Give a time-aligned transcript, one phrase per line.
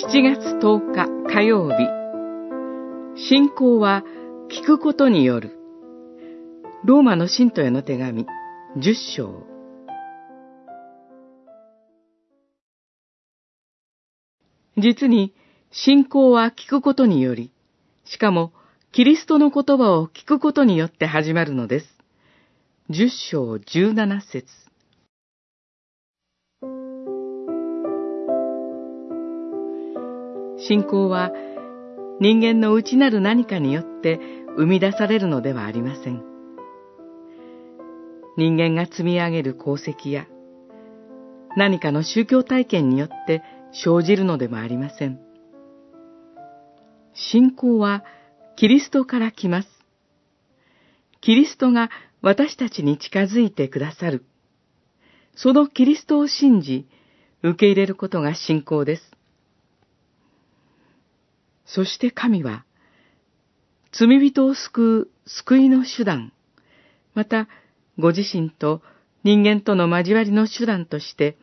[0.00, 1.76] 7月10日火曜日。
[3.16, 4.04] 信仰は
[4.48, 5.58] 聞くことによる。
[6.84, 8.24] ローマの信徒への手紙。
[8.76, 9.42] 10章。
[14.76, 15.34] 実に
[15.72, 17.50] 信仰は聞くことにより、
[18.04, 18.52] しかも
[18.92, 21.86] キリストの言葉を聞くことによって始まるのです。
[22.90, 24.67] 10章17節。
[30.68, 31.32] 信仰は
[32.20, 34.20] 人間の内なる何かによって
[34.58, 36.22] 生み出されるのではありません。
[38.36, 40.26] 人間が積み上げる功績や
[41.56, 43.42] 何かの宗教体験によって
[43.72, 45.18] 生じるのでもありません。
[47.14, 48.04] 信仰は
[48.56, 49.68] キリストから来ます。
[51.22, 51.88] キリストが
[52.20, 54.26] 私たちに近づいてくださる。
[55.34, 56.86] そのキリストを信じ、
[57.42, 59.17] 受け入れることが信仰です。
[61.68, 62.64] そして神は、
[63.92, 66.32] 罪人を救う救いの手段、
[67.14, 67.46] また、
[67.98, 68.80] ご自身と
[69.22, 71.36] 人間との交わりの手段として、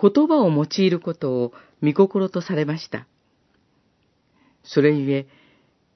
[0.00, 3.06] 言葉を用いることを見心とされました。
[4.62, 5.26] それゆえ、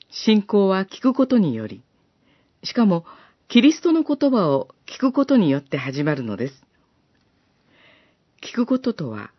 [0.08, 1.82] 信仰は聞くことにより、
[2.64, 3.04] しかも、
[3.48, 6.64] キリストの言葉を聞くことによって始まるのです。
[8.42, 9.32] 聞くこととは、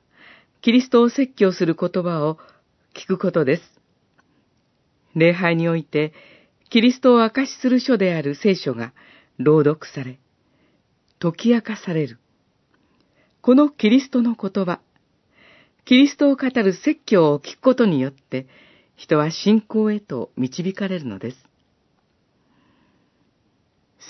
[0.62, 2.38] キリストを説教する言葉を
[2.94, 3.81] 聞くことです。
[5.16, 6.14] 礼拝において、
[6.70, 8.94] キリストを証しする書である聖書が
[9.38, 10.20] 朗読され、
[11.20, 12.20] 解き明かされる。
[13.42, 14.80] このキリストの言葉、
[15.86, 18.48] キリストを語る説教を聞くことによって、
[18.96, 21.38] 人は信仰へと導かれるのです。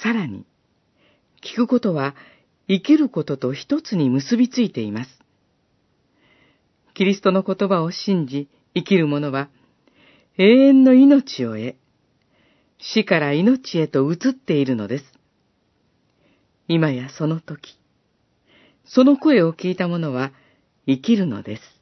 [0.03, 0.45] さらに、
[1.41, 2.15] 聞くことは
[2.67, 5.09] 生きることと一つに結びついています。
[6.93, 9.49] キリストの言葉を信じ生きる者は、
[10.37, 11.75] 永遠の命を得、
[12.79, 15.05] 死から命へと移っているのです。
[16.67, 17.77] 今やその時、
[18.85, 20.31] その声を聞いた者は
[20.87, 21.80] 生きるのです。